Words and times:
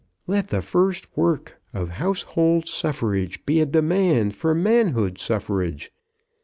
"Let 0.25 0.47
the 0.47 0.63
first 0.63 1.15
work 1.15 1.61
of 1.75 1.89
household 1.89 2.67
suffrage 2.67 3.45
be 3.45 3.59
a 3.61 3.67
demand 3.67 4.33
for 4.33 4.55
manhood 4.55 5.19
suffrage." 5.19 5.91